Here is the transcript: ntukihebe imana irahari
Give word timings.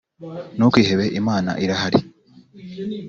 ntukihebe 0.55 1.05
imana 1.19 1.51
irahari 1.63 1.99